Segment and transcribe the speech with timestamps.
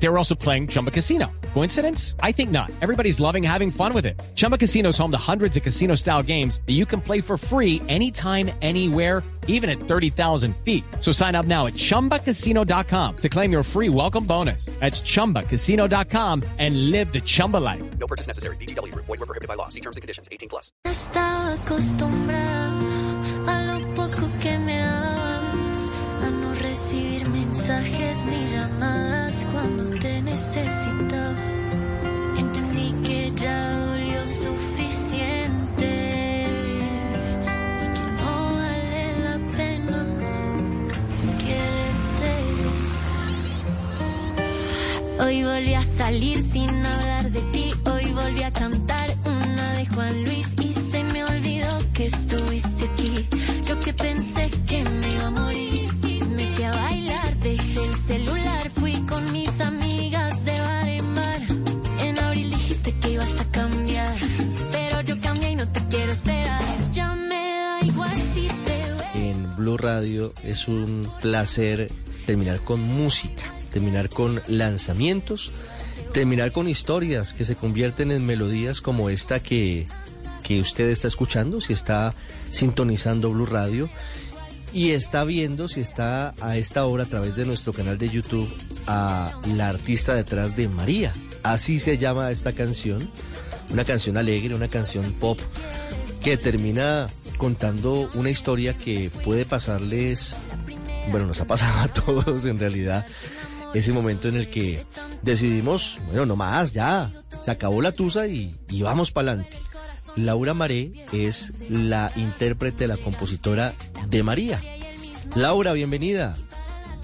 [0.00, 1.30] They were also playing Chumba Casino.
[1.54, 2.14] Coincidence?
[2.22, 2.70] I think not.
[2.80, 4.20] Everybody's loving having fun with it.
[4.34, 7.36] Chumba Casino is home to hundreds of casino style games that you can play for
[7.36, 10.84] free anytime, anywhere, even at 30,000 feet.
[11.00, 14.66] So sign up now at chumbacasino.com to claim your free welcome bonus.
[14.78, 17.82] That's chumbacasino.com and live the Chumba life.
[17.98, 18.56] No purchase necessary.
[18.56, 18.94] BGW.
[18.94, 19.68] Void were prohibited by law.
[19.68, 20.28] See terms and conditions.
[20.30, 20.70] 18 plus.
[20.84, 22.78] Estaba acostumbrada
[23.48, 25.90] a lo poco que me dabas,
[26.22, 29.17] a no recibir mensajes ni llamadas
[45.78, 50.74] a salir sin hablar de ti, hoy volví a cantar una de Juan Luis y
[50.74, 53.26] se me olvidó que estuviste aquí.
[53.64, 58.70] Yo que pensé que me iba a morir, me metí a bailar, dejé el celular,
[58.70, 61.42] fui con mis amigas de bar en bar.
[62.00, 64.14] En abril dijiste que ibas a cambiar,
[64.72, 66.60] pero yo cambié y no te quiero esperar.
[66.90, 68.96] Ya me da igual si te veo.
[69.14, 71.88] en Blue Radio es un placer
[72.26, 73.47] terminar con música,
[73.78, 75.52] terminar con lanzamientos,
[76.12, 79.86] terminar con historias que se convierten en melodías como esta que,
[80.42, 82.12] que usted está escuchando, si está
[82.50, 83.88] sintonizando Blue Radio
[84.72, 88.52] y está viendo, si está a esta hora a través de nuestro canal de YouTube,
[88.88, 91.12] a la artista detrás de María.
[91.44, 93.08] Así se llama esta canción,
[93.70, 95.38] una canción alegre, una canción pop
[96.20, 97.06] que termina
[97.36, 100.36] contando una historia que puede pasarles,
[101.12, 103.06] bueno, nos ha pasado a todos en realidad,
[103.74, 104.84] ese momento en el que
[105.22, 109.56] decidimos, bueno, no más, ya, se acabó la tusa y, vamos para adelante.
[110.16, 113.74] Laura Maré es la intérprete, la compositora
[114.08, 114.60] de María.
[115.34, 116.36] Laura, bienvenida.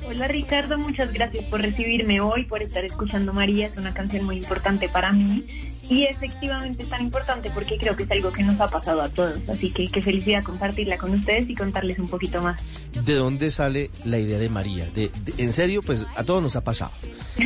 [0.06, 4.36] Hola Ricardo, muchas gracias por recibirme hoy, por estar escuchando María, es una canción muy
[4.36, 5.46] importante para mí
[5.88, 9.08] y efectivamente es tan importante porque creo que es algo que nos ha pasado a
[9.08, 12.60] todos, así que qué felicidad compartirla con ustedes y contarles un poquito más.
[13.04, 14.86] ¿De dónde sale la idea de María?
[14.94, 16.92] De, de- en serio, pues a todos nos ha pasado.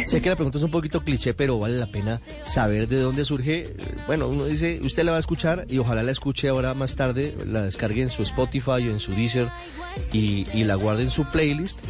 [0.05, 3.25] Sé que la pregunta es un poquito cliché, pero vale la pena saber de dónde
[3.25, 3.75] surge.
[4.07, 7.37] Bueno, uno dice, usted la va a escuchar y ojalá la escuche ahora más tarde,
[7.47, 9.49] la descargue en su Spotify o en su Deezer
[10.13, 11.81] y, y la guarde en su playlist.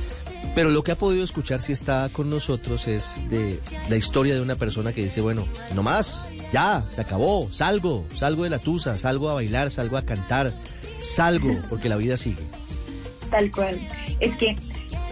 [0.55, 4.41] Pero lo que ha podido escuchar si está con nosotros es de la historia de
[4.41, 8.97] una persona que dice, bueno, no más, ya, se acabó, salgo, salgo de la tusa,
[8.99, 10.53] salgo a bailar, salgo a cantar,
[11.01, 12.45] salgo, porque la vida sigue.
[13.31, 13.79] Tal cual.
[14.21, 14.57] Es que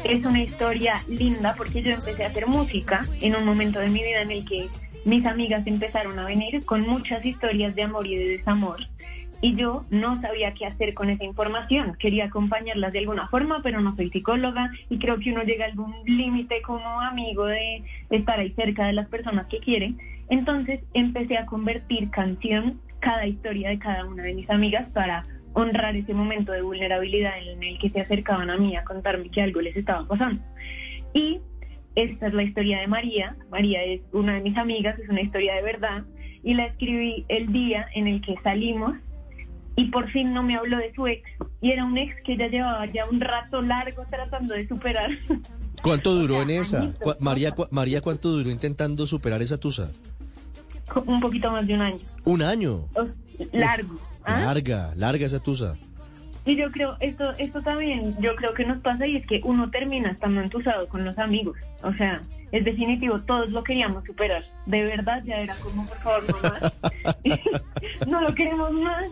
[0.04, 4.02] es una historia linda porque yo empecé a hacer música en un momento de mi
[4.02, 4.69] vida en el que
[5.04, 8.80] mis amigas empezaron a venir con muchas historias de amor y de desamor.
[9.41, 11.94] Y yo no sabía qué hacer con esa información.
[11.98, 15.69] Quería acompañarlas de alguna forma, pero no soy psicóloga y creo que uno llega a
[15.69, 19.94] algún límite como amigo de estar ahí cerca de las personas que quiere.
[20.28, 25.97] Entonces empecé a convertir canción cada historia de cada una de mis amigas para honrar
[25.97, 29.60] ese momento de vulnerabilidad en el que se acercaban a mí a contarme que algo
[29.60, 30.42] les estaba pasando.
[31.14, 31.41] Y
[31.94, 33.36] esta es la historia de María.
[33.50, 36.04] María es una de mis amigas, es una historia de verdad.
[36.42, 38.97] Y la escribí el día en el que salimos
[39.76, 41.22] y por fin no me habló de su ex.
[41.60, 45.10] Y era un ex que ya llevaba ya un rato largo tratando de superar.
[45.82, 46.78] ¿Cuánto duró en sea, esa?
[46.82, 49.91] añitos, Cu- María, cu- María, ¿cuánto duró intentando superar esa tusa?
[51.04, 51.98] un poquito más de un año.
[52.25, 52.88] Un año.
[52.94, 53.06] O-
[53.53, 53.98] largo.
[54.25, 54.41] ¿ah?
[54.41, 55.76] Larga, larga esa tusa.
[56.47, 59.69] Y yo creo, esto, esto también, yo creo que nos pasa y es que uno
[59.70, 61.59] termina estando entusado con los amigos.
[61.82, 62.22] O sea,
[62.53, 64.44] es definitivo, todos lo queríamos superar.
[64.65, 66.72] De verdad, ya era como, por favor, no más.
[68.06, 69.06] no lo queremos más.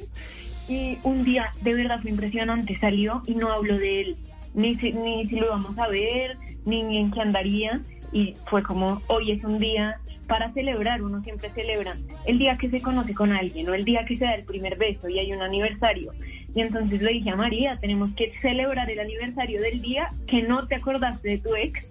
[0.69, 2.79] Y un día, de verdad, fue impresionante.
[2.79, 4.17] Salió y no habló de él.
[4.55, 7.81] Ni si, ni si lo íbamos a ver, ni en qué andaría.
[8.13, 12.71] Y fue como, hoy es un día para celebrar, uno siempre celebra el día que
[12.71, 15.33] se conoce con alguien o el día que se da el primer beso y hay
[15.33, 16.13] un aniversario.
[16.55, 20.67] Y entonces le dije a María, tenemos que celebrar el aniversario del día que no
[20.67, 21.89] te acordaste de tu ex.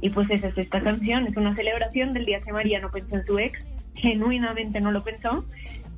[0.00, 3.16] Y pues esa es esta canción, es una celebración del día que María no pensó
[3.16, 3.58] en su ex,
[3.94, 5.44] genuinamente no lo pensó.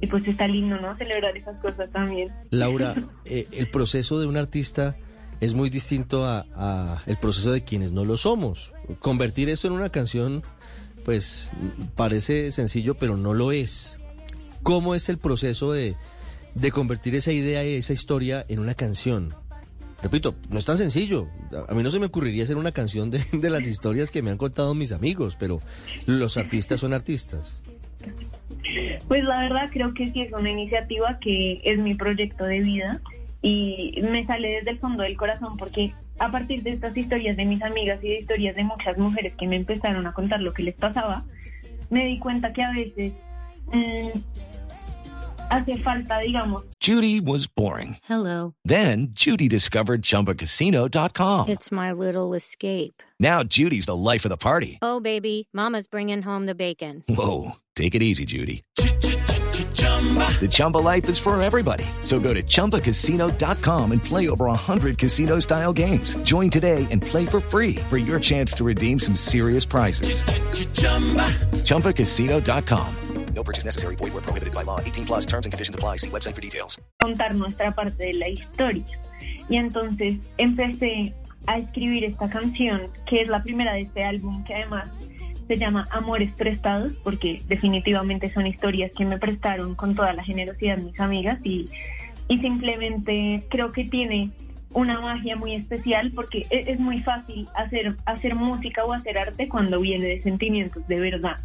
[0.01, 0.97] Y pues está lindo, ¿no?
[0.97, 2.33] Celebrar esas cosas también.
[2.51, 2.95] Laura,
[3.25, 4.97] eh, el proceso de un artista
[5.41, 8.73] es muy distinto a, a el proceso de quienes no lo somos.
[8.99, 10.43] Convertir esto en una canción,
[11.05, 11.53] pues
[11.97, 13.99] parece sencillo, pero no lo es.
[14.63, 15.97] ¿Cómo es el proceso de,
[16.55, 19.35] de convertir esa idea y esa historia en una canción?
[20.03, 21.29] Repito, no es tan sencillo.
[21.69, 24.31] A mí no se me ocurriría hacer una canción de, de las historias que me
[24.31, 25.61] han contado mis amigos, pero
[26.07, 27.61] los artistas son artistas.
[29.09, 33.01] Pues la verdad creo que sí es una iniciativa que es mi proyecto de vida
[33.43, 37.47] y me sale desde el fondo del corazón porque a partir de estas historias de
[37.47, 40.63] mis amigas y de historias de muchas mujeres que me empezaron a contar lo que
[40.63, 41.25] les pasaba,
[41.89, 43.13] me di cuenta que a veces
[43.73, 44.19] mm,
[45.51, 47.97] hace falta, digamos, Judy was boring.
[48.09, 48.55] Hello.
[48.65, 51.49] Then Judy discovered ChumbaCasino.com.
[51.49, 53.03] It's my little escape.
[53.19, 54.79] Now Judy's the life of the party.
[54.83, 57.05] Oh, baby, Mama's bringing home the bacon.
[57.09, 58.63] Whoa, take it easy, Judy.
[58.77, 61.85] The Chumba life is for everybody.
[62.01, 66.17] So go to ChumbaCasino.com and play over 100 casino-style games.
[66.23, 70.25] Join today and play for free for your chance to redeem some serious prizes.
[71.69, 72.95] ChumbaCasino.com.
[73.35, 73.97] No purchase necessary.
[73.97, 74.81] Void where prohibited by law.
[74.81, 75.97] 18 plus terms and conditions apply.
[75.97, 76.81] See website for details.
[77.01, 78.85] contar nuestra parte de la historia.
[79.49, 81.15] Y entonces empecé
[81.47, 84.89] a escribir esta canción, que es la primera de este álbum, que además
[85.51, 90.79] se llama Amores Prestados, porque definitivamente son historias que me prestaron con toda la generosidad
[90.79, 91.69] mis amigas y,
[92.29, 94.31] y simplemente creo que tiene
[94.75, 99.49] una magia muy especial porque e- es, muy fácil hacer, hacer música o hacer arte
[99.49, 101.39] cuando viene de sentimientos de verdad.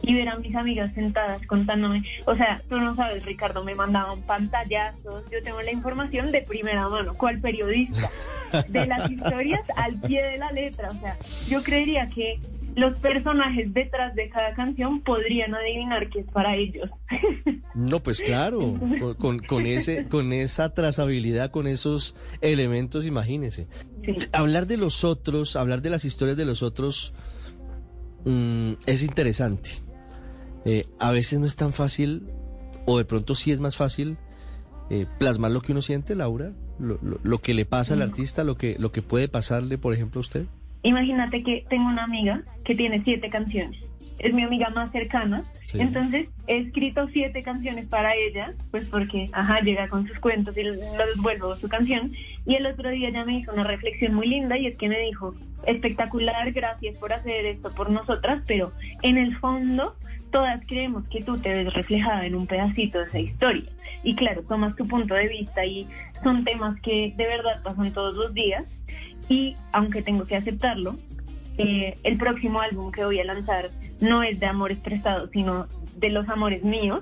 [0.00, 4.22] Y ver a mis amigas sentadas contándome, o sea, tú no sabes, Ricardo, me mandaban
[4.22, 8.08] pantallazos, yo tengo la información de primera mano, cual periodista,
[8.68, 12.40] de las historias al pie de la letra, o sea, yo creería que
[12.76, 16.88] los personajes detrás de cada canción podrían adivinar que es para ellos.
[17.72, 18.58] No, pues claro,
[18.98, 23.68] con, con- con ese, con esa trazabilidad, con esos elementos, imagínese.
[24.04, 24.16] Sí.
[24.32, 27.14] Hablar de los otros, hablar de las historias de los otros,
[28.24, 29.70] mm, es interesante.
[30.64, 32.26] Eh, a veces no es tan fácil,
[32.86, 34.18] o de pronto sí es más fácil,
[34.90, 38.42] eh, plasmar lo que uno siente, Laura, lo, lo- lo que le pasa al artista,
[38.42, 40.46] lo que, lo que puede pasarle, por ejemplo, a usted.
[40.82, 43.80] Imagínate que tengo una amiga que tiene siete canciones.
[44.18, 45.44] Es mi amiga más cercana.
[45.64, 45.80] Sí.
[45.80, 50.62] Entonces he escrito siete canciones para ella, pues porque, ajá, llega con sus cuentos y
[50.62, 50.76] los
[51.16, 52.12] vuelvo su canción.
[52.44, 55.00] Y el otro día ella me hizo una reflexión muy linda y es que me
[55.00, 55.34] dijo,
[55.66, 58.72] espectacular, gracias por hacer esto por nosotras, pero
[59.02, 59.96] en el fondo
[60.30, 63.70] todas creemos que tú te ves reflejada en un pedacito de esa historia.
[64.02, 65.86] Y claro, tomas tu punto de vista y
[66.22, 68.64] son temas que de verdad pasan todos los días.
[69.30, 70.98] Y aunque tengo que aceptarlo,
[71.56, 76.10] eh, el próximo álbum que voy a lanzar no es de amores prestados, sino de
[76.10, 77.00] los amores míos.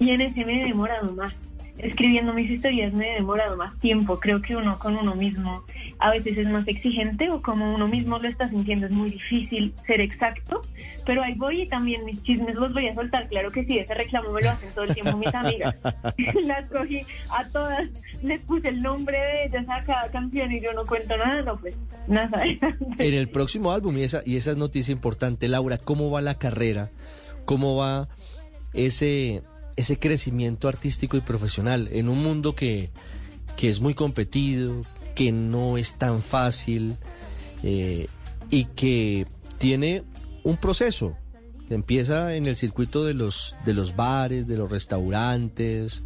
[0.00, 1.32] Y en ese me he demorado más.
[1.78, 4.18] Escribiendo mis historias me he demorado más tiempo.
[4.18, 5.64] Creo que uno con uno mismo
[5.98, 9.72] a veces es más exigente o como uno mismo lo está sintiendo es muy difícil
[9.86, 10.60] ser exacto.
[11.06, 13.28] Pero ahí voy y también mis chismes los voy a soltar.
[13.28, 15.76] Claro que sí, ese reclamo me lo hacen todo el tiempo mis amigas.
[16.44, 17.88] Las cogí a todas,
[18.22, 21.56] les puse el nombre de ellas a cada canción y yo no cuento nada, no
[21.58, 21.74] pues
[22.06, 22.42] nada.
[22.98, 26.38] En el próximo álbum, y esa, y esa es noticia importante, Laura, ¿cómo va la
[26.38, 26.90] carrera?
[27.44, 28.08] ¿Cómo va
[28.74, 29.42] ese,
[29.78, 32.90] ese crecimiento artístico y profesional en un mundo que,
[33.56, 34.82] que es muy competido,
[35.14, 36.96] que no es tan fácil
[37.62, 38.08] eh,
[38.50, 39.26] y que
[39.58, 40.02] tiene
[40.42, 41.16] un proceso?
[41.70, 46.02] Empieza en el circuito de los, de los bares, de los restaurantes,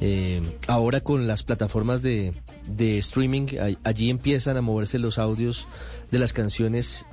[0.00, 2.32] eh, ahora con las plataformas de,
[2.68, 3.46] de streaming,
[3.82, 5.66] allí empiezan a moverse los audios
[6.12, 7.06] de las canciones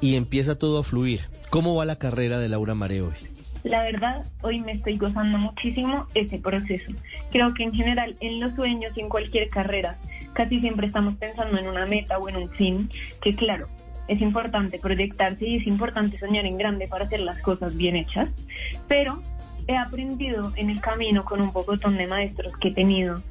[0.00, 1.28] y empieza todo a fluir.
[1.50, 3.29] ¿Cómo va la carrera de Laura Mare hoy?
[3.62, 6.92] La verdad, hoy me estoy gozando muchísimo ese proceso.
[7.30, 9.98] Creo que en general en los sueños y en cualquier carrera
[10.32, 12.88] casi siempre estamos pensando en una meta o en un fin,
[13.20, 13.68] que claro,
[14.08, 18.28] es importante proyectarse y es importante soñar en grande para hacer las cosas bien hechas,
[18.88, 19.22] pero
[19.66, 23.22] he aprendido en el camino con un pocotón de maestros que he tenido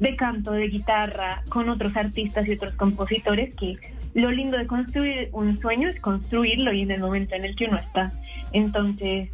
[0.00, 3.78] de canto, de guitarra, con otros artistas y otros compositores que
[4.14, 7.66] lo lindo de construir un sueño es construirlo y en el momento en el que
[7.66, 8.12] uno está.
[8.52, 9.30] Entonces,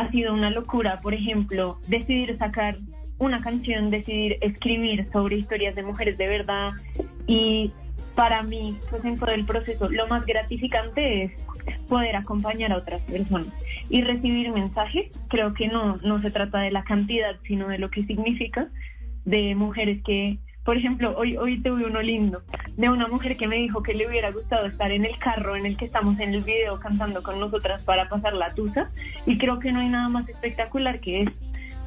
[0.00, 2.78] ha sido una locura, por ejemplo, decidir sacar
[3.18, 6.72] una canción, decidir escribir sobre historias de mujeres de verdad
[7.26, 7.70] y
[8.14, 11.32] para mí, pues en todo el proceso, lo más gratificante es
[11.86, 13.48] poder acompañar a otras personas
[13.88, 15.10] y recibir mensajes.
[15.28, 18.68] Creo que no, no se trata de la cantidad, sino de lo que significa
[19.24, 22.42] de mujeres que, por ejemplo, hoy, hoy tuve uno lindo,
[22.76, 25.66] de una mujer que me dijo que le hubiera gustado estar en el carro en
[25.66, 28.90] el que estamos en el video cantando con nosotras para pasar la tusa
[29.26, 31.30] y creo que no hay nada más espectacular que es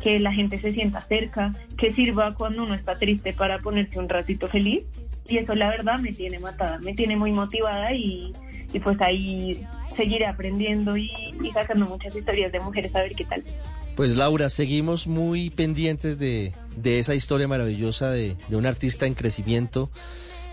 [0.01, 4.09] que la gente se sienta cerca, que sirva cuando uno está triste para ponerse un
[4.09, 4.83] ratito feliz
[5.27, 8.33] y eso la verdad me tiene matada, me tiene muy motivada y,
[8.73, 9.65] y pues ahí
[9.95, 11.09] seguiré aprendiendo y,
[11.41, 13.43] y sacando muchas historias de mujeres a ver qué tal.
[13.95, 19.13] Pues Laura, seguimos muy pendientes de, de esa historia maravillosa de, de un artista en
[19.13, 19.89] crecimiento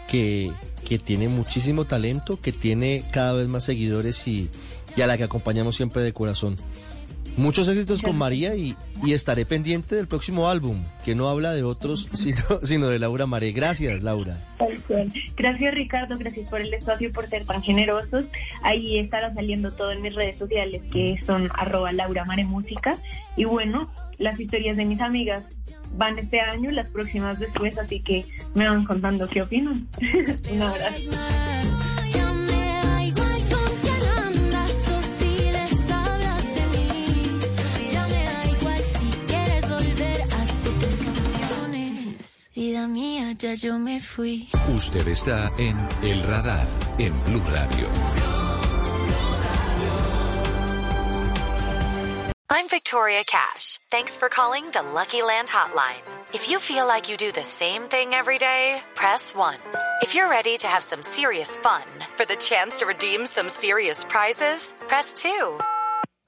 [0.08, 0.52] que,
[0.84, 4.50] que tiene muchísimo talento, que tiene cada vez más seguidores y,
[4.96, 6.56] y a la que acompañamos siempre de corazón.
[7.36, 11.62] Muchos éxitos con María y, y estaré pendiente del próximo álbum, que no habla de
[11.62, 13.52] otros, sino, sino de Laura Maré.
[13.52, 14.38] Gracias, Laura.
[15.36, 18.24] Gracias Ricardo, gracias por el espacio por ser tan generosos.
[18.62, 22.96] Ahí estará saliendo todo en mis redes sociales que son arroba Laura Mare Música.
[23.36, 25.44] Y bueno, las historias de mis amigas
[25.96, 29.88] van este año, las próximas después, así que me van contando qué opinan.
[30.52, 31.49] Un abrazo.
[42.60, 44.46] Vida mía, ya yo me fui.
[44.76, 46.66] Usted está en El Radar
[46.98, 47.88] en Blue Radio.
[52.50, 53.78] I'm Victoria Cash.
[53.90, 56.02] Thanks for calling the Lucky Land Hotline.
[56.34, 59.56] If you feel like you do the same thing every day, press 1.
[60.02, 64.04] If you're ready to have some serious fun for the chance to redeem some serious
[64.04, 65.58] prizes, press 2.